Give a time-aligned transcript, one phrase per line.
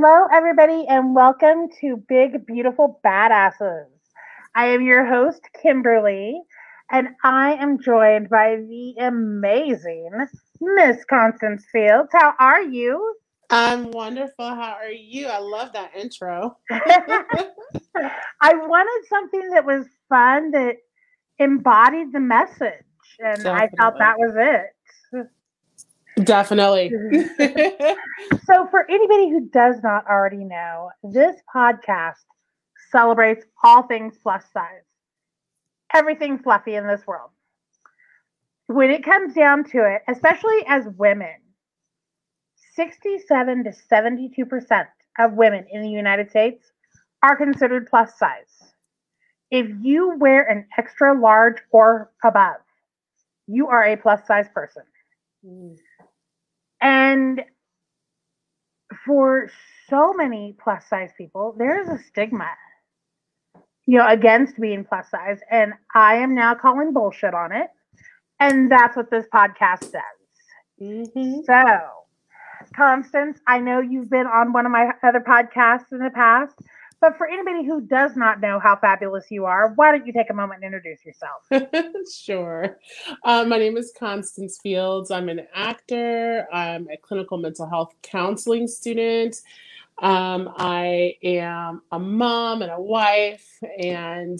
[0.00, 3.88] Hello, everybody, and welcome to Big Beautiful Badasses.
[4.54, 6.40] I am your host, Kimberly,
[6.92, 10.10] and I am joined by the amazing
[10.60, 12.10] Miss Constance Fields.
[12.12, 13.16] How are you?
[13.50, 14.46] I'm wonderful.
[14.46, 15.26] How are you?
[15.26, 16.56] I love that intro.
[16.70, 20.76] I wanted something that was fun that
[21.40, 22.84] embodied the message,
[23.18, 23.60] and Definitely.
[23.62, 25.26] I felt that was it.
[26.24, 26.90] Definitely.
[28.44, 32.14] so, for anybody who does not already know, this podcast
[32.90, 34.84] celebrates all things plus size,
[35.94, 37.30] everything fluffy in this world.
[38.66, 41.36] When it comes down to it, especially as women,
[42.74, 44.86] 67 to 72%
[45.18, 46.70] of women in the United States
[47.22, 48.72] are considered plus size.
[49.50, 52.60] If you wear an extra large or above,
[53.46, 54.82] you are a plus size person.
[55.44, 55.76] Mm.
[56.80, 57.42] And
[59.04, 59.50] for
[59.88, 62.48] so many plus size people, there is a stigma,
[63.86, 65.40] you know, against being plus size.
[65.50, 67.68] And I am now calling bullshit on it.
[68.40, 70.02] And that's what this podcast does.
[70.80, 71.40] Mm-hmm.
[71.44, 71.64] So,
[72.74, 76.54] Constance, I know you've been on one of my other podcasts in the past,
[77.00, 80.30] but for anybody who does not know how fabulous you are, why don't you take
[80.30, 81.92] a moment and introduce yourself?
[82.12, 82.78] sure.
[83.24, 85.10] Uh, my name is Constance Fields.
[85.10, 89.36] I'm an actor, I'm a clinical mental health counseling student.
[90.00, 94.38] Um, I am a mom and a wife, and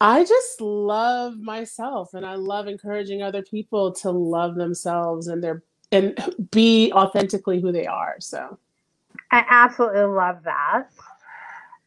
[0.00, 5.62] I just love myself and I love encouraging other people to love themselves and their
[5.90, 6.18] and
[6.50, 8.16] be authentically who they are.
[8.20, 8.58] So
[9.32, 10.88] I absolutely love that.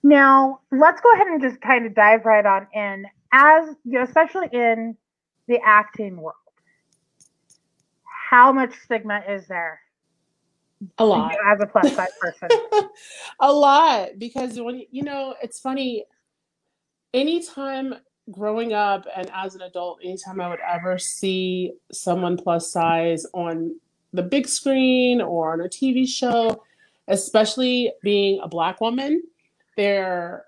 [0.04, 4.04] Now, let's go ahead and just kind of dive right on in, as you know,
[4.04, 4.98] especially in
[5.48, 6.36] the acting world.
[8.04, 9.80] How much stigma is there?
[10.98, 11.36] A lot.
[11.46, 12.50] as a plus size person.
[13.40, 14.18] a lot.
[14.18, 16.06] Because when, you know, it's funny,
[17.14, 17.96] anytime
[18.32, 23.76] growing up and as an adult, anytime I would ever see someone plus size on
[24.14, 26.64] the big screen or on a TV show,
[27.08, 29.22] especially being a black woman,
[29.78, 30.46] they're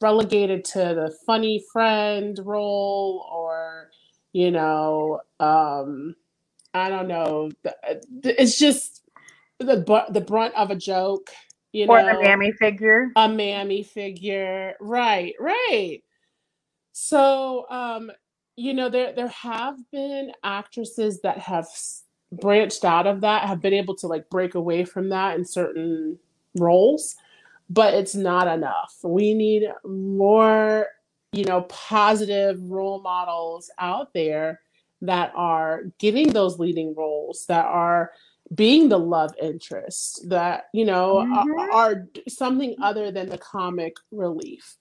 [0.00, 3.90] relegated to the funny friend role or
[4.32, 6.14] you know um
[6.74, 7.48] i don't know
[8.24, 9.02] it's just
[9.58, 11.30] the the brunt of a joke
[11.72, 12.18] you or know?
[12.18, 13.10] a mammy figure.
[13.16, 14.74] A mammy figure.
[14.80, 16.02] Right right.
[16.92, 18.10] So um
[18.56, 21.68] you know there there have been actresses that have
[22.32, 26.18] branched out of that have been able to like break away from that in certain
[26.58, 27.16] roles
[27.70, 28.94] but it's not enough.
[29.02, 30.86] We need more,
[31.32, 34.60] you know, positive role models out there
[35.02, 38.12] that are getting those leading roles, that are
[38.54, 41.70] being the love interest, that, you know, mm-hmm.
[41.70, 44.76] are, are something other than the comic relief.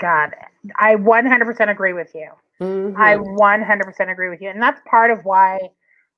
[0.00, 0.30] God,
[0.76, 2.30] I 100% agree with you.
[2.60, 3.00] Mm-hmm.
[3.00, 4.48] I 100% agree with you.
[4.48, 5.58] And that's part of why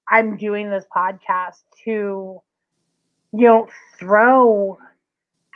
[0.09, 2.41] I'm doing this podcast to
[3.33, 3.69] you know,
[3.99, 4.79] throw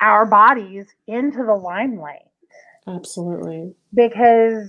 [0.01, 2.29] our bodies into the limelight.
[2.87, 3.75] Absolutely.
[3.95, 4.69] Because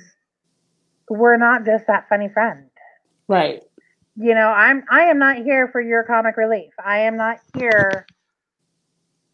[1.10, 2.70] we're not just that funny friend.
[3.28, 3.62] Right.
[4.18, 6.72] You know, I'm I am not here for your comic relief.
[6.84, 8.06] I am not here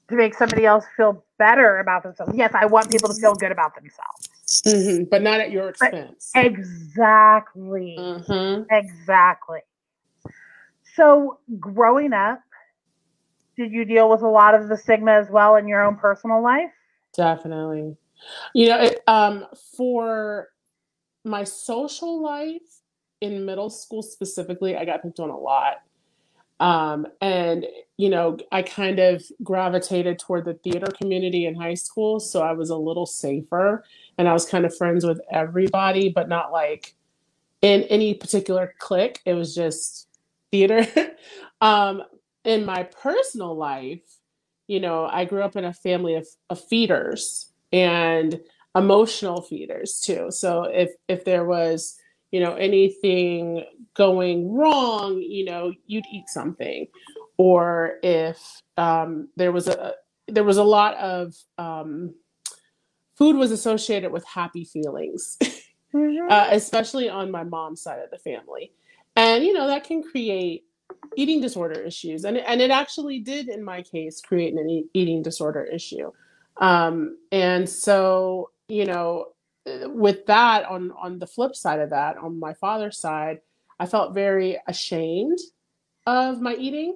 [0.09, 2.33] to make somebody else feel better about themselves.
[2.35, 4.63] Yes, I want people to feel good about themselves.
[4.65, 6.31] Mm-hmm, but not at your expense.
[6.33, 7.95] But exactly.
[7.97, 8.63] Mm-hmm.
[8.71, 9.59] Exactly.
[10.95, 12.41] So growing up,
[13.57, 16.41] did you deal with a lot of the stigma as well in your own personal
[16.41, 16.71] life?
[17.15, 17.97] Definitely.
[18.53, 19.45] You know, it, um,
[19.77, 20.49] for
[21.23, 22.81] my social life
[23.19, 25.81] in middle school specifically, I got picked on a lot.
[26.59, 27.65] Um, and,
[27.97, 32.19] you know, I kind of gravitated toward the theater community in high school.
[32.19, 33.83] So I was a little safer
[34.17, 36.93] and I was kind of friends with everybody, but not like
[37.63, 39.21] in any particular clique.
[39.25, 40.07] It was just
[40.51, 40.85] theater.
[41.61, 42.03] um,
[42.43, 44.01] in my personal life,
[44.67, 48.39] you know, I grew up in a family of, of feeders and
[48.75, 50.27] emotional feeders too.
[50.29, 51.97] So if if there was,
[52.31, 53.65] you know, anything
[53.95, 56.87] going wrong, you know, you'd eat something.
[57.37, 59.93] Or if um, there was a
[60.27, 62.13] there was a lot of um,
[63.17, 65.37] food was associated with happy feelings,
[65.93, 66.31] mm-hmm.
[66.31, 68.71] uh, especially on my mom's side of the family,
[69.15, 70.63] and you know that can create
[71.15, 75.63] eating disorder issues and, and it actually did in my case create an eating disorder
[75.63, 76.11] issue
[76.57, 79.27] um, and so you know
[79.85, 83.39] with that on on the flip side of that on my father's side
[83.79, 85.39] i felt very ashamed
[86.07, 86.95] of my eating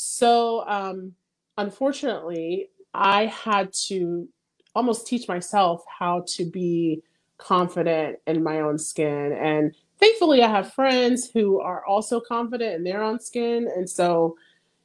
[0.00, 1.14] So, um,
[1.56, 4.28] unfortunately, I had to
[4.74, 7.02] almost teach myself how to be
[7.38, 9.32] confident in my own skin.
[9.32, 13.68] And thankfully, I have friends who are also confident in their own skin.
[13.74, 14.36] And so,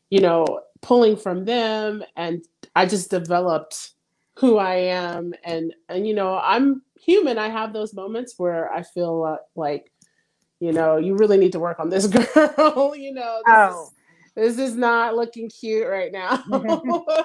[0.09, 2.43] you know, pulling from them, and
[2.75, 3.91] I just developed
[4.35, 5.33] who I am.
[5.43, 7.37] And, and you know, I'm human.
[7.37, 9.91] I have those moments where I feel uh, like,
[10.59, 12.93] you know, you really need to work on this girl.
[12.95, 13.89] you know, this, oh.
[14.35, 16.43] is, this is not looking cute right now.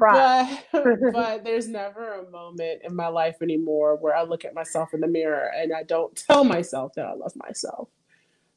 [0.00, 0.64] but,
[1.12, 5.00] but there's never a moment in my life anymore where I look at myself in
[5.00, 7.88] the mirror and I don't tell myself that I love myself.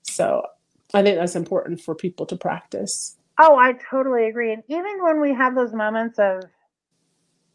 [0.03, 0.45] So
[0.93, 3.17] I think that's important for people to practice.
[3.39, 4.53] Oh, I totally agree.
[4.53, 6.43] And even when we have those moments of,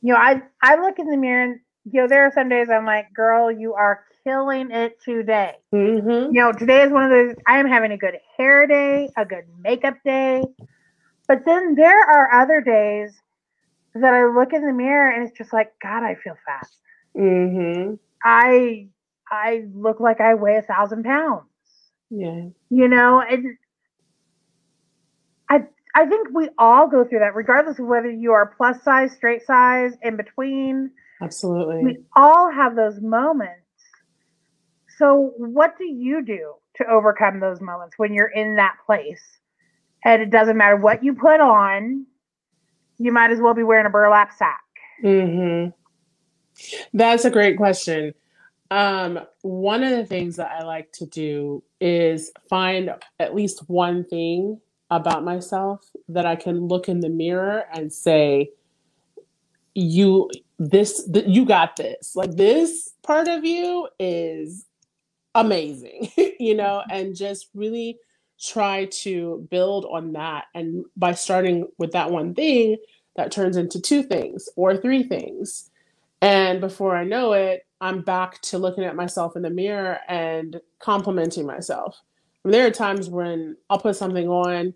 [0.03, 1.61] you know, I I look in the mirror and
[1.91, 5.55] you know there are some days I'm like, girl, you are killing it today.
[5.73, 6.35] Mm-hmm.
[6.35, 7.37] You know, today is one of those.
[7.47, 10.43] I am having a good hair day, a good makeup day,
[11.29, 13.13] but then there are other days
[14.01, 16.69] that I look in the mirror and it's just like, God, I feel fat.
[17.17, 17.95] Mm-hmm.
[18.25, 18.89] I
[19.31, 21.47] I look like I weigh a thousand pounds.
[22.11, 22.47] Yeah.
[22.71, 23.57] You know, and
[25.49, 25.65] I
[25.95, 29.45] I think we all go through that, regardless of whether you are plus size, straight
[29.45, 30.91] size, in between.
[31.21, 31.85] Absolutely.
[31.85, 33.63] We all have those moments.
[34.99, 39.23] So what do you do to overcome those moments when you're in that place?
[40.05, 42.07] And it doesn't matter what you put on,
[42.99, 44.61] you might as well be wearing a burlap sack.
[45.05, 45.71] Mm-hmm.
[46.93, 48.15] That's a great question.
[48.71, 54.05] Um, one of the things that I like to do is find at least one
[54.05, 54.61] thing
[54.91, 58.51] about myself that I can look in the mirror and say,
[59.75, 62.15] "You, this, th- you got this.
[62.15, 64.67] Like this part of you is
[65.35, 67.99] amazing," you know, and just really
[68.41, 70.47] try to build on that.
[70.55, 72.77] And by starting with that one thing,
[73.17, 75.71] that turns into two things or three things.
[76.23, 80.61] And before I know it, I'm back to looking at myself in the mirror and
[80.79, 82.01] complimenting myself.
[82.45, 84.73] And there are times when I'll put something on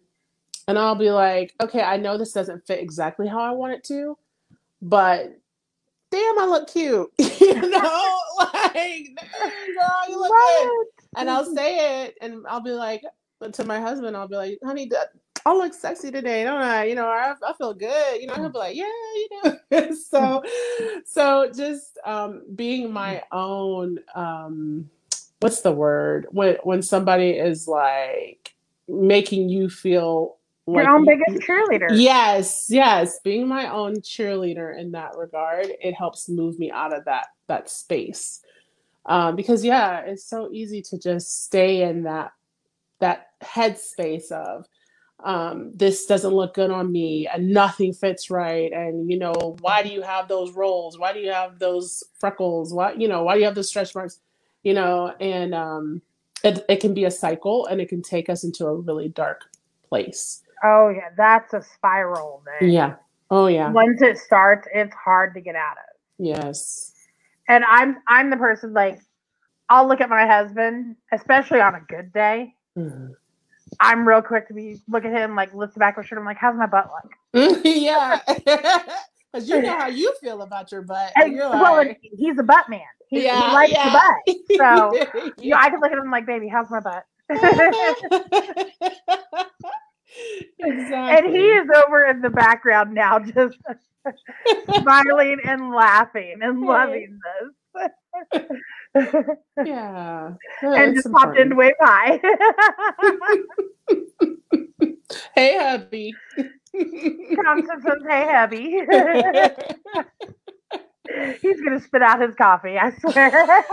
[0.69, 3.85] and I'll be like, okay, I know this doesn't fit exactly how I want it
[3.85, 4.17] to,
[4.81, 5.37] but
[6.11, 7.11] damn, I look cute.
[7.19, 10.87] you know, like, girl, you look good.
[11.17, 13.03] And I'll say it and I'll be like,
[13.51, 14.91] to my husband, I'll be like, honey,
[15.45, 16.85] I look sexy today, don't I?
[16.85, 18.21] You know, I, I feel good.
[18.21, 18.85] You know, he'll be like, yeah,
[19.15, 19.29] you
[19.71, 19.95] know.
[20.09, 20.43] so,
[21.05, 24.89] so just um, being my own, um,
[25.41, 26.27] what's the word?
[26.31, 28.55] When when somebody is like
[28.89, 30.37] making you feel
[30.67, 31.89] like your own biggest cheerleader.
[31.91, 37.05] Yes, yes, being my own cheerleader in that regard, it helps move me out of
[37.07, 38.43] that that space.
[39.07, 42.31] Um, because yeah, it's so easy to just stay in that
[43.03, 44.65] that headspace of
[45.25, 48.73] um, this doesn't look good on me and nothing fits right.
[48.73, 50.99] And you know why do you have those rolls?
[50.99, 52.73] Why do you have those freckles?
[52.73, 54.21] Why you know why do you have those stretch marks?
[54.63, 56.03] You know and um,
[56.43, 59.43] it, it can be a cycle and it can take us into a really dark
[59.89, 60.43] place.
[60.65, 61.11] Oh yeah.
[61.17, 62.71] That's a spiral man.
[62.71, 62.95] yeah.
[63.31, 63.71] Oh yeah.
[63.71, 65.97] Once it starts it's hard to get out of.
[66.19, 66.95] Yes.
[67.49, 69.01] And i'm i'm the person like
[69.69, 73.13] i'll look at my husband especially on a good day mm-hmm
[73.81, 76.19] I'm real quick to be look at him like lift the back of his shirt.
[76.19, 76.91] I'm like, how's my butt
[77.35, 77.61] look?
[77.65, 78.21] yeah.
[79.33, 81.11] Because you know how you feel about your butt.
[81.17, 82.83] And, well, he's a butt man.
[83.09, 83.85] He, yeah, he likes yeah.
[83.87, 84.37] the butt.
[84.59, 85.31] So yeah.
[85.41, 87.07] you know, I can look at him like, baby, how's my butt?
[87.31, 87.57] exactly.
[90.61, 93.57] And he is over in the background now, just
[94.83, 98.43] smiling and laughing and loving this.
[98.95, 100.33] Yeah.
[100.63, 101.15] and just important.
[101.15, 102.21] popped into way High.
[105.35, 106.15] hey, hubby.
[107.45, 108.65] Constance says, hey, hubby.
[111.41, 113.31] He's going to spit out his coffee, I swear.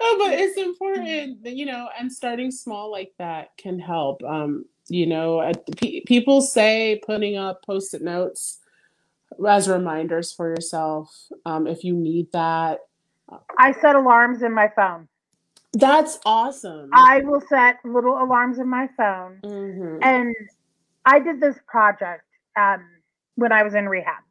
[0.00, 4.22] oh, but it's important, you know, and starting small like that can help.
[4.22, 5.52] Um, you know,
[6.06, 8.58] people say putting up post-it notes
[9.46, 12.78] as reminders for yourself um, if you need that
[13.58, 15.08] I set alarms in my phone.
[15.72, 16.90] That's awesome.
[16.92, 19.40] I will set little alarms in my phone.
[19.42, 19.98] Mm-hmm.
[20.02, 20.34] And
[21.04, 22.24] I did this project
[22.56, 22.84] um,
[23.36, 24.22] when I was in rehab.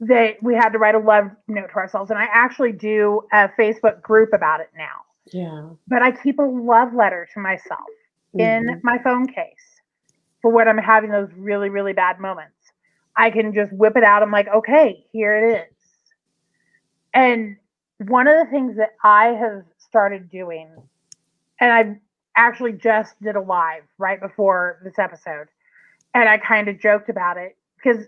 [0.00, 2.10] That we had to write a love note to ourselves.
[2.10, 5.04] And I actually do a Facebook group about it now.
[5.32, 5.70] Yeah.
[5.88, 7.80] But I keep a love letter to myself
[8.34, 8.40] mm-hmm.
[8.40, 9.80] in my phone case
[10.42, 12.54] for when I'm having those really, really bad moments.
[13.16, 14.22] I can just whip it out.
[14.22, 15.69] I'm like, okay, here it is.
[17.14, 17.56] And
[17.98, 20.68] one of the things that I have started doing,
[21.60, 21.96] and I've
[22.36, 25.48] actually just did a live right before this episode,
[26.14, 28.06] and I kind of joked about it because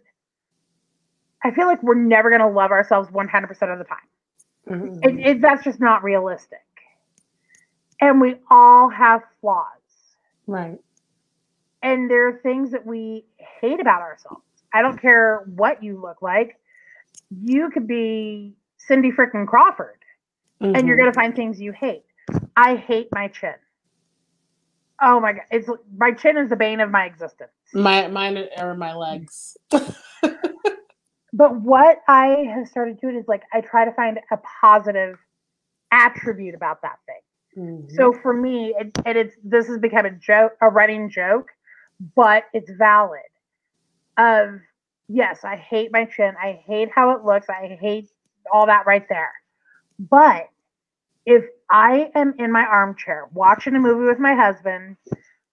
[1.44, 3.99] I feel like we're never going to love ourselves 100% of the time.
[4.68, 5.02] Mm-hmm.
[5.02, 6.61] It, it, that's just not realistic.
[8.00, 9.66] And we all have flaws.
[10.47, 10.78] Right.
[11.82, 13.25] And there are things that we
[13.61, 14.42] hate about ourselves.
[14.73, 16.59] I don't care what you look like.
[17.30, 18.54] You could be
[18.87, 19.99] Cindy freaking Crawford,
[20.61, 20.75] mm-hmm.
[20.75, 21.05] and you're mm-hmm.
[21.05, 22.05] going to find things you hate.
[22.57, 23.55] I hate my chin.
[25.01, 27.51] Oh my god, it's my chin is the bane of my existence.
[27.75, 29.57] My mine are my legs.
[31.33, 35.17] but what I have started doing is like I try to find a positive
[35.91, 37.65] attribute about that thing.
[37.65, 37.95] Mm-hmm.
[37.97, 41.49] So for me, it, and it's this has become a joke, a running joke,
[42.15, 43.21] but it's valid.
[44.17, 44.61] Of
[45.09, 46.35] yes, I hate my chin.
[46.41, 47.49] I hate how it looks.
[47.49, 48.09] I hate
[48.52, 49.32] all that right there.
[49.99, 50.49] But
[51.26, 54.96] if I am in my armchair watching a movie with my husband,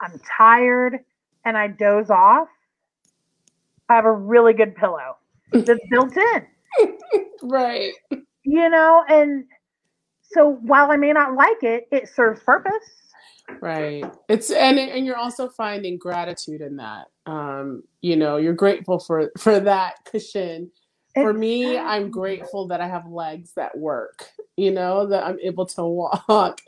[0.02, 1.00] I'm tired
[1.46, 2.48] and I doze off,
[3.90, 5.18] I have a really good pillow
[5.52, 6.46] that's built in.
[7.44, 7.94] right.
[8.44, 9.46] You know, and
[10.22, 12.74] so while I may not like it, it serves purpose.
[13.62, 14.06] Right.
[14.28, 17.08] It's and and you're also finding gratitude in that.
[17.26, 20.72] Um, you know, you're grateful for for that cushion.
[21.16, 25.66] For me, I'm grateful that I have legs that work, you know, that I'm able
[25.68, 26.62] to walk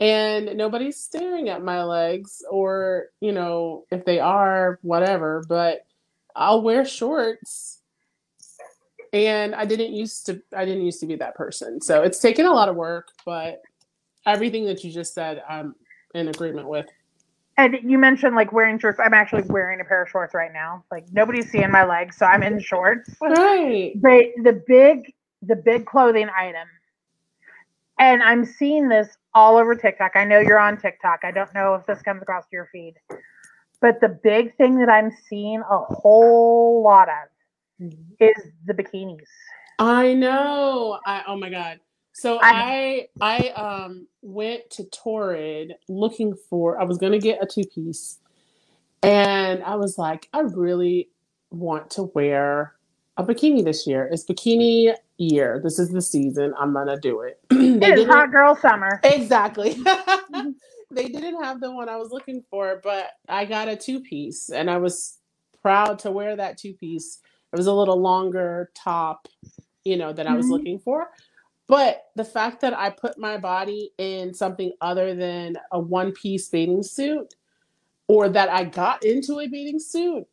[0.00, 5.86] and nobody's staring at my legs or, you know, if they are, whatever, but
[6.34, 7.80] I'll wear shorts
[9.12, 11.80] and I didn't used to I didn't used to be that person.
[11.80, 13.62] So it's taken a lot of work, but
[14.26, 15.76] everything that you just said, I'm
[16.14, 16.86] in agreement with.
[17.56, 18.98] And you mentioned like wearing shorts.
[18.98, 20.84] I'm actually wearing a pair of shorts right now.
[20.90, 23.10] Like nobody's seeing my legs, so I'm in shorts.
[23.20, 23.92] Right.
[23.94, 26.66] But the big the big clothing item.
[27.98, 30.12] And I'm seeing this all over TikTok.
[30.16, 31.20] I know you're on TikTok.
[31.22, 32.94] I don't know if this comes across your feed.
[33.80, 38.14] But the big thing that I'm seeing a whole lot of mm-hmm.
[38.18, 39.28] is the bikinis.
[39.78, 40.98] I know.
[41.06, 41.80] I oh my god.
[42.14, 47.64] So I I um went to Torrid looking for I was gonna get a two
[47.64, 48.18] piece
[49.02, 51.10] and I was like, I really
[51.50, 52.74] want to wear
[53.16, 54.08] a bikini this year.
[54.10, 55.60] It's bikini year.
[55.62, 56.54] This is the season.
[56.58, 57.40] I'm gonna do it.
[57.50, 59.00] it is hot girl summer.
[59.02, 59.72] Exactly.
[60.90, 64.50] they didn't have the one I was looking for, but I got a two piece
[64.50, 65.18] and I was
[65.62, 67.20] proud to wear that two piece
[67.54, 69.28] it was a little longer top,
[69.84, 70.52] you know, that I was mm-hmm.
[70.54, 71.08] looking for.
[71.66, 76.48] But the fact that I put my body in something other than a one piece
[76.48, 77.34] bathing suit
[78.06, 80.26] or that I got into a bathing suit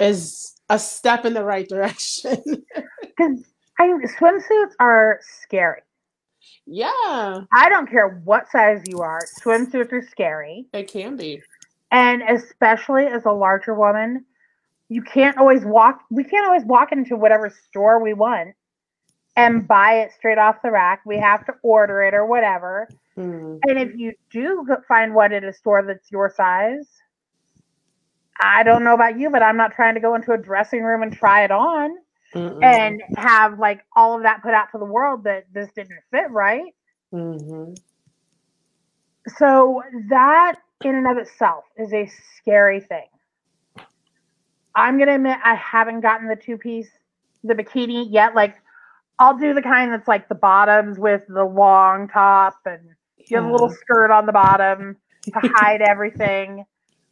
[0.00, 2.42] is a step in the right direction.
[3.00, 3.44] Because
[3.78, 3.86] I
[4.18, 5.82] swimsuits are scary.
[6.66, 7.40] Yeah.
[7.52, 10.66] I don't care what size you are, swimsuits are scary.
[10.72, 11.42] They can be.
[11.90, 14.26] And especially as a larger woman,
[14.90, 18.54] you can't always walk we can't always walk into whatever store we want
[19.38, 23.58] and buy it straight off the rack we have to order it or whatever mm.
[23.66, 26.86] and if you do find one at a store that's your size
[28.40, 31.02] i don't know about you but i'm not trying to go into a dressing room
[31.02, 31.90] and try it on
[32.34, 32.62] Mm-mm.
[32.62, 36.30] and have like all of that put out to the world that this didn't fit
[36.30, 36.74] right
[37.12, 37.72] mm-hmm.
[39.36, 43.06] so that in and of itself is a scary thing
[44.78, 46.88] I'm gonna admit I haven't gotten the two piece,
[47.42, 48.36] the bikini yet.
[48.36, 48.54] Like
[49.18, 52.80] I'll do the kind that's like the bottoms with the long top and
[53.18, 56.64] you have a little skirt on the bottom to hide everything.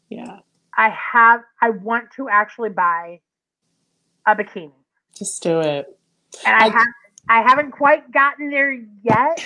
[0.09, 0.39] Yeah.
[0.77, 3.21] I have I want to actually buy
[4.27, 4.73] a bikini.
[5.15, 5.99] Just do it.
[6.47, 6.87] And I, I have
[7.29, 8.73] I haven't quite gotten there
[9.03, 9.45] yet,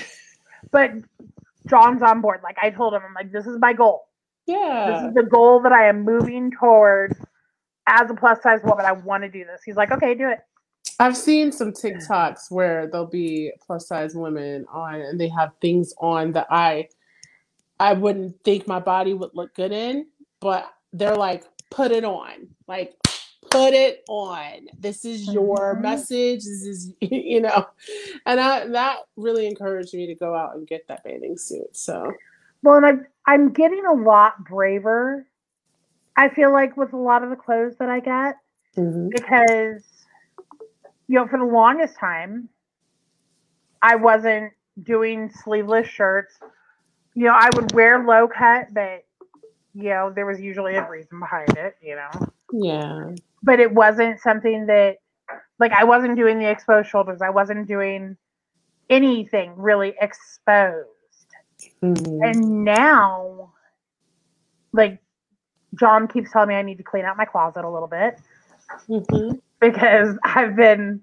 [0.70, 0.92] but
[1.68, 2.40] John's on board.
[2.42, 4.06] Like I told him, I'm like, this is my goal.
[4.46, 4.90] Yeah.
[4.90, 7.16] This is the goal that I am moving towards
[7.90, 9.62] as a plus size woman, I want to do this.
[9.64, 10.38] He's like, okay, do it.
[10.98, 15.94] I've seen some TikToks where there'll be plus size women on and they have things
[15.98, 16.88] on that I
[17.78, 20.06] I wouldn't think my body would look good in,
[20.40, 22.48] but they're like, put it on.
[22.68, 22.94] Like
[23.50, 24.68] put it on.
[24.78, 25.82] This is your mm-hmm.
[25.82, 26.40] message.
[26.40, 27.66] This is you know.
[28.26, 31.74] And I, that really encouraged me to go out and get that bathing suit.
[31.74, 32.12] So
[32.62, 35.26] well, and I'm I'm getting a lot braver
[36.20, 38.36] I feel like with a lot of the clothes that I get,
[38.76, 39.08] mm-hmm.
[39.08, 39.82] because
[41.10, 42.48] you know, for the longest time,
[43.82, 46.38] I wasn't doing sleeveless shirts.
[47.14, 49.04] You know, I would wear low cut, but
[49.74, 51.74] you know, there was usually a reason behind it.
[51.82, 52.28] You know.
[52.52, 53.10] Yeah.
[53.42, 54.98] But it wasn't something that,
[55.58, 57.20] like, I wasn't doing the exposed shoulders.
[57.20, 58.16] I wasn't doing
[58.88, 60.86] anything really exposed.
[61.82, 62.20] Mhm.
[62.22, 63.52] And now,
[64.72, 65.00] like,
[65.74, 68.16] John keeps telling me I need to clean out my closet a little bit
[68.88, 69.40] Mhm.
[69.60, 71.02] Because I've been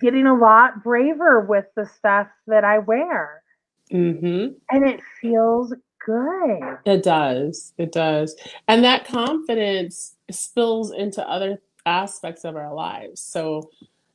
[0.00, 3.42] getting a lot braver with the stuff that I wear.
[3.90, 4.54] Mhm.
[4.70, 5.74] And it feels
[6.04, 6.78] good.
[6.84, 7.72] It does.
[7.78, 8.36] It does.
[8.68, 13.20] And that confidence spills into other aspects of our lives.
[13.20, 13.70] So,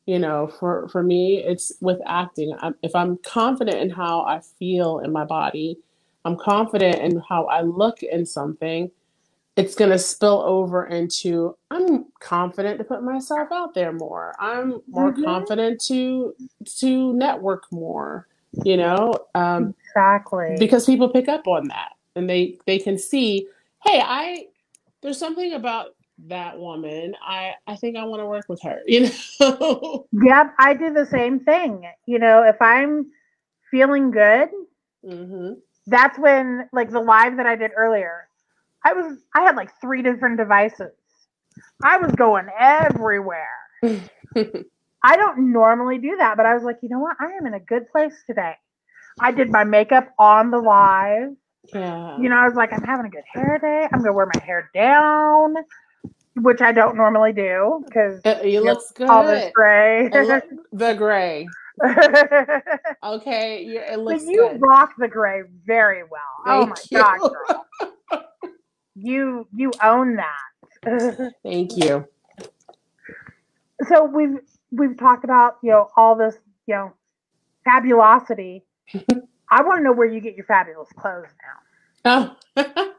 [0.06, 2.56] you know, for for me, it's with acting.
[2.60, 5.78] I'm, if I'm confident in how I feel in my body,
[6.26, 8.92] I'm confident in how I look in something,
[9.56, 14.34] it's going to spill over into I'm confident to put myself out there more.
[14.40, 15.24] I'm more Mhm.
[15.24, 16.34] confident to
[16.80, 18.28] to network more,
[18.66, 19.14] you know?
[19.36, 20.58] Um Exactly.
[20.58, 23.48] because people pick up on that and they they can see
[23.84, 24.46] hey i
[25.02, 25.96] there's something about
[26.28, 30.74] that woman i i think i want to work with her you know Yep, I
[30.76, 31.86] do the same thing.
[32.06, 33.08] You know, if I'm
[33.72, 34.50] feeling good,
[35.06, 35.54] hmm
[35.88, 38.28] that's when like the live that I did earlier,
[38.86, 40.92] I was I had like three different devices.
[41.84, 43.48] I was going everywhere.
[45.06, 47.18] I don't normally do that, but I was like, you know what?
[47.20, 48.56] I am in a good place today.
[49.20, 51.32] I did my makeup on the live.
[51.74, 53.88] yeah You know, I was like, I'm having a good hair day.
[53.92, 55.56] I'm gonna wear my hair down,
[56.38, 60.10] which I don't normally do because uh, it, it looks good all this gray.
[60.10, 61.48] Look- the gray
[63.04, 66.22] okay you, it but you good rock the gray very well.
[66.46, 67.00] oh my you.
[67.00, 67.63] god, girl.
[68.96, 71.34] You you own that.
[71.44, 72.08] thank you
[73.88, 74.40] so we've
[74.72, 76.94] we've talked about you know all this you know
[77.66, 78.64] fabulosity.
[79.52, 81.28] I want to know where you get your fabulous clothes
[82.06, 82.36] now.
[82.56, 82.56] Oh.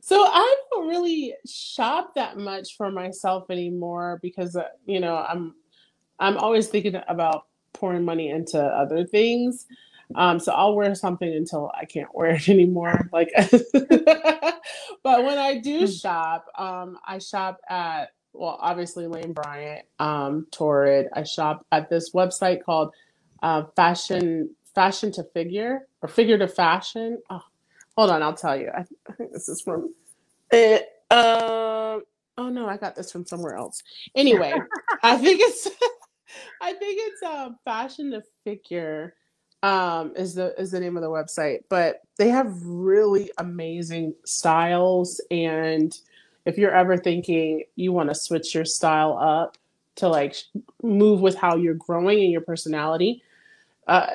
[0.00, 5.54] so I don't really shop that much for myself anymore because uh, you know I'm
[6.18, 9.66] I'm always thinking about pouring money into other things.
[10.14, 13.08] Um, so I'll wear something until I can't wear it anymore.
[13.12, 13.32] Like,
[13.72, 21.08] but when I do shop, um, I shop at well, obviously Lane Bryant, um, Torrid.
[21.12, 22.94] I shop at this website called
[23.42, 27.18] uh, Fashion Fashion to Figure or Figure to Fashion.
[27.28, 27.42] Oh,
[27.96, 28.70] hold on, I'll tell you.
[28.74, 29.94] I, I think this is from
[30.50, 30.88] it.
[31.10, 32.02] Um,
[32.38, 33.82] oh no, I got this from somewhere else.
[34.14, 34.54] Anyway,
[35.02, 35.68] I think it's
[36.60, 39.14] I think it's um, Fashion to Figure
[39.62, 41.60] um, is the is the name of the website.
[41.68, 45.96] But they have really amazing styles, and
[46.44, 49.56] if you're ever thinking you want to switch your style up
[49.96, 50.36] to like
[50.82, 53.22] move with how you're growing and your personality,
[53.86, 54.06] uh,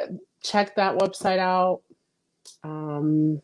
[0.44, 1.82] check that website out.
[2.64, 3.42] Um,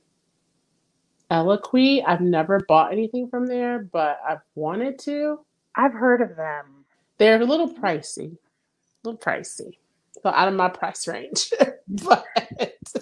[1.31, 5.39] Eloquii, I've never bought anything from there, but I've wanted to.
[5.75, 6.85] I've heard of them.
[7.17, 9.77] They're a little pricey, a little pricey,
[10.23, 11.51] so out of my price range.
[11.87, 12.25] but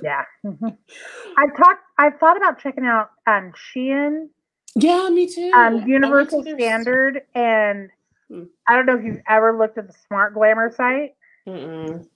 [0.03, 0.23] Yeah.
[0.43, 4.27] I've talked I've thought about checking out um Shein,
[4.75, 5.51] yeah, me too.
[5.55, 7.89] Um Universal Standard and
[8.29, 8.43] Hmm.
[8.67, 11.15] I don't know if you've ever looked at the Smart Glamour site.
[11.45, 12.07] Mm-mm.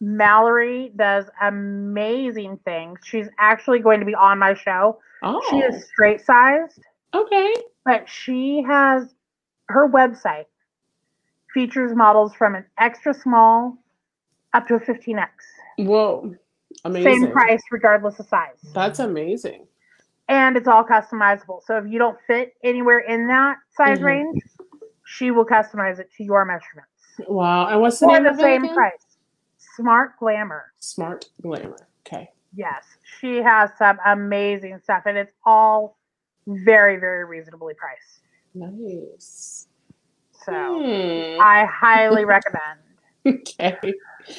[0.00, 3.00] Mallory does amazing things.
[3.04, 4.98] She's actually going to be on my show.
[5.22, 6.80] Oh, She is straight sized,
[7.12, 7.52] okay.
[7.84, 9.12] but she has
[9.68, 10.46] her website
[11.52, 13.76] features models from an extra small
[14.54, 15.28] up to a 15x.
[15.78, 16.34] Well,
[16.84, 17.20] amazing.
[17.24, 18.58] Same price regardless of size.
[18.74, 19.66] That's amazing.
[20.30, 21.62] and it's all customizable.
[21.64, 24.04] So if you don't fit anywhere in that size Mhm.
[24.04, 24.42] range,
[25.06, 26.90] she will customize it to your measurements
[27.26, 27.66] Wow.
[27.68, 28.74] And what's the for name the of it same again?
[28.76, 29.16] price.
[29.76, 30.72] Smart Glamour.
[30.78, 31.78] Smart Glamour.
[32.06, 32.30] Okay.
[32.54, 35.96] Yes, she has some amazing stuff, and it's all
[36.46, 38.20] very, very reasonably priced.
[38.54, 39.68] Nice.
[40.44, 41.40] So Hmm.
[41.40, 42.80] I highly recommend.
[43.26, 43.94] Okay.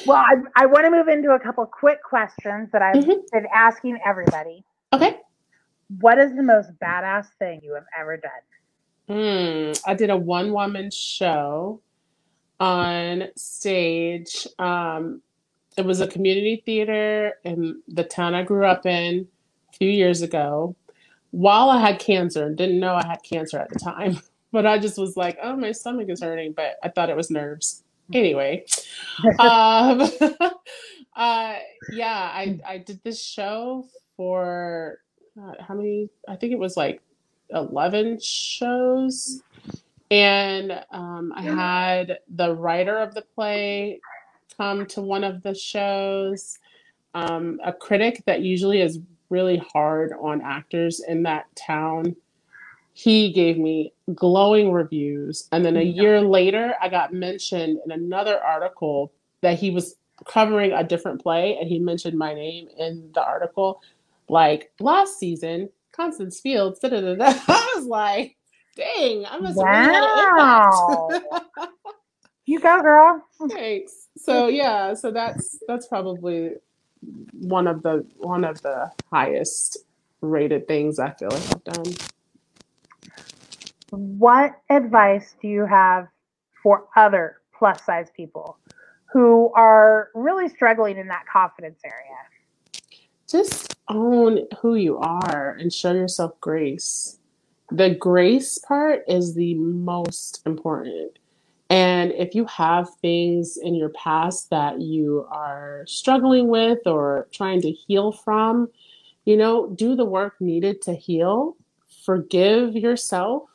[0.05, 3.21] Well, I, I want to move into a couple quick questions that I've Mhm.
[3.31, 4.63] been asking everybody.
[4.93, 5.17] Okay.
[5.99, 8.31] What is the most badass thing you have ever done?
[9.07, 9.71] Hmm.
[9.89, 11.81] I did a one woman show
[12.59, 14.47] on stage.
[14.59, 15.21] Um,
[15.77, 19.27] it was a community theater in the town I grew up in
[19.73, 20.75] a few years ago
[21.31, 24.19] while I had cancer and didn't know I had cancer at the time.
[24.51, 27.29] But I just was like, oh, my stomach is hurting, but I thought it was
[27.29, 27.83] nerves.
[28.13, 28.65] Anyway,
[29.39, 30.01] um,
[31.15, 31.55] uh,
[31.93, 34.99] yeah, I, I did this show for
[35.39, 36.09] uh, how many?
[36.27, 37.01] I think it was like
[37.51, 39.41] 11 shows.
[40.11, 43.99] And um, I had the writer of the play
[44.57, 46.57] come to one of the shows,
[47.13, 52.15] um, a critic that usually is really hard on actors in that town.
[52.99, 55.47] He gave me glowing reviews.
[55.53, 56.01] And then a mm-hmm.
[56.01, 61.57] year later, I got mentioned in another article that he was covering a different play
[61.57, 63.81] and he mentioned my name in the article,
[64.27, 67.39] like last season, Constance Fields, da, da, da, da.
[67.47, 68.35] I was like,
[68.75, 71.07] dang, I must wow.
[71.09, 71.55] have really
[72.47, 73.25] You go, girl.
[73.49, 74.09] Thanks.
[74.17, 76.55] So yeah, so that's that's probably
[77.31, 79.77] one of the one of the highest
[80.19, 81.95] rated things I feel like I've done.
[83.91, 86.07] What advice do you have
[86.61, 88.57] for other plus size people
[89.11, 92.17] who are really struggling in that confidence area?
[93.27, 97.19] Just own who you are and show yourself grace.
[97.71, 101.17] The grace part is the most important.
[101.69, 107.61] And if you have things in your past that you are struggling with or trying
[107.61, 108.69] to heal from,
[109.25, 111.55] you know, do the work needed to heal,
[112.05, 113.48] forgive yourself,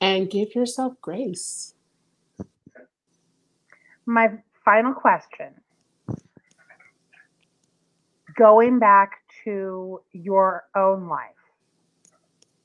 [0.00, 1.74] and give yourself grace.
[4.06, 4.28] My
[4.64, 5.54] final question
[8.36, 11.30] going back to your own life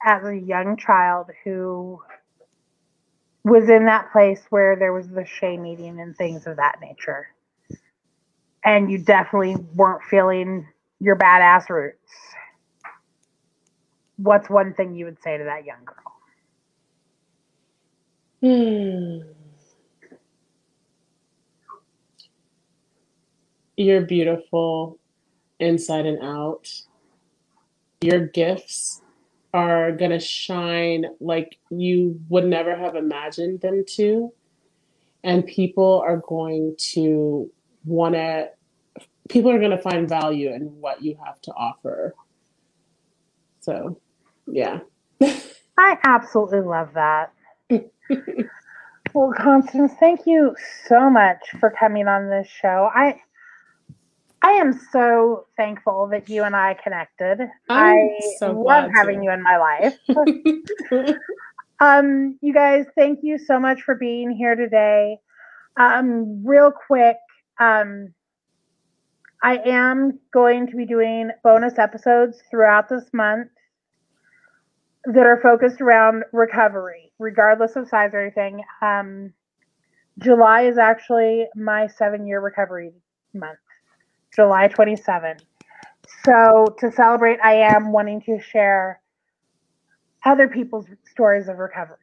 [0.05, 1.99] as a young child who
[3.43, 7.27] was in that place where there was the shame eating and things of that nature.
[8.63, 10.67] And you definitely weren't feeling
[10.99, 12.13] your badass roots.
[14.17, 16.12] What's one thing you would say to that young girl?
[18.43, 19.19] Hmm.
[23.77, 24.99] You're beautiful
[25.59, 26.69] inside and out.
[28.01, 29.01] Your gifts
[29.53, 34.33] are going to shine like you would never have imagined them to.
[35.23, 37.49] And people are going to
[37.85, 38.49] want to,
[39.29, 42.13] people are going to find value in what you have to offer.
[43.61, 44.01] So,
[44.47, 44.81] yeah.
[45.77, 47.31] I absolutely love that.
[49.13, 50.55] Well, Constance, thank you
[50.87, 52.89] so much for coming on this show.
[52.93, 53.21] I
[54.43, 57.39] I am so thankful that you and I connected.
[57.69, 59.23] I'm I so love having to.
[59.23, 59.97] you in my life.
[61.79, 65.17] um, you guys, thank you so much for being here today.
[65.77, 67.15] Um, real quick,
[67.59, 68.13] um,
[69.41, 73.49] I am going to be doing bonus episodes throughout this month
[75.05, 78.63] that are focused around recovery, regardless of size or anything.
[78.81, 79.33] Um,
[80.19, 82.91] July is actually my seven year recovery
[83.33, 83.59] month.
[84.33, 85.37] July 27.
[86.25, 89.01] So to celebrate, I am wanting to share
[90.25, 91.97] other people's stories of recovery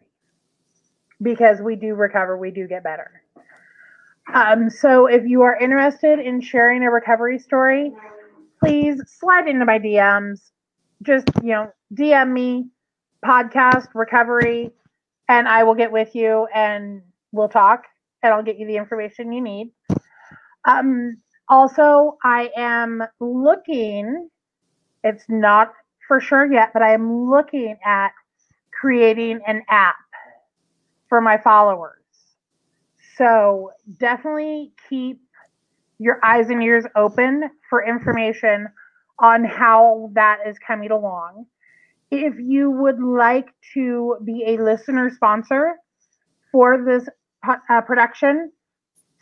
[1.23, 3.23] because we do recover, we do get better.
[4.33, 7.93] Um, so if you are interested in sharing a recovery story,
[8.63, 10.51] please slide into my DMs.
[11.03, 12.67] Just, you know, DM me,
[13.25, 14.71] podcast, recovery,
[15.29, 17.03] and I will get with you and
[17.33, 17.85] we'll talk
[18.23, 19.73] and I'll get you the information you need.
[20.67, 24.29] Um, also, I am looking,
[25.05, 25.73] it's not
[26.07, 28.11] for sure yet, but I am looking at
[28.79, 29.97] creating an app
[31.09, 31.95] for my followers.
[33.17, 35.21] So definitely keep
[35.99, 38.69] your eyes and ears open for information
[39.19, 41.47] on how that is coming along.
[42.11, 45.75] If you would like to be a listener sponsor
[46.51, 47.09] for this
[47.49, 48.51] uh, production,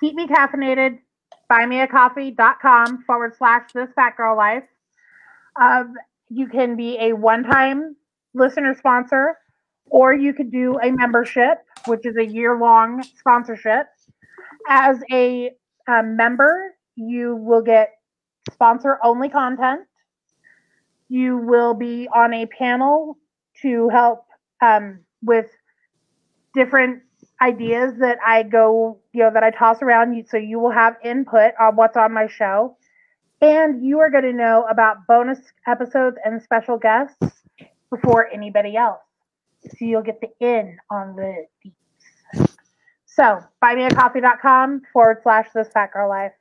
[0.01, 0.98] keep me caffeinated
[1.51, 4.64] buymeacoffee.com forward slash this fat girl life.
[5.61, 5.94] Um,
[6.29, 7.96] you can be a one time
[8.35, 9.37] listener sponsor,
[9.87, 13.87] or you could do a membership, which is a year long sponsorship.
[14.68, 15.51] As a
[15.88, 17.90] um, member, you will get
[18.53, 19.81] sponsor only content.
[21.09, 23.18] You will be on a panel
[23.62, 24.25] to help
[24.61, 25.47] um, with
[26.55, 27.03] different
[27.40, 30.25] ideas that I go, you know, that I toss around.
[30.29, 32.77] So you will have input on what's on my show.
[33.40, 37.16] And you are going to know about bonus episodes and special guests
[37.90, 39.01] before anybody else.
[39.62, 42.49] So you'll get the in on the deets.
[43.07, 46.33] So buymeacoffee.com forward slash this fat girl life.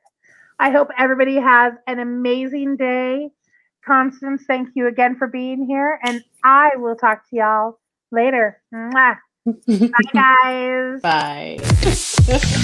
[0.59, 3.29] I hope everybody has an amazing day.
[3.87, 5.99] Constance, thank you again for being here.
[6.03, 7.79] And I will talk to y'all
[8.11, 8.61] later.
[8.73, 9.17] Mwah.
[9.45, 11.01] Bye, guys.
[11.01, 12.63] Bye.